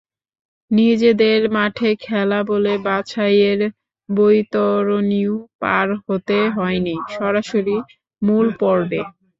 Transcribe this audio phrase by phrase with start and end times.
[0.71, 3.59] নিজেদের মাঠে খেলা বলে বাছাইয়ের
[4.09, 7.77] বৈতরণিও পার হতে হয়নি, সরাসরি
[8.21, 9.01] মূল পর্বে।